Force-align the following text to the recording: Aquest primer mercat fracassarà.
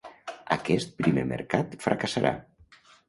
Aquest 0.55 0.95
primer 1.01 1.25
mercat 1.33 1.77
fracassarà. 1.85 2.33